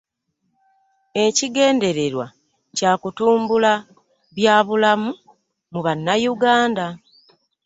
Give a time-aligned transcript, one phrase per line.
[1.23, 2.27] Ekigendererwa
[2.77, 3.73] Kya kutumbula
[4.35, 5.09] bya bulamu
[5.71, 6.85] mu Bannayuganda.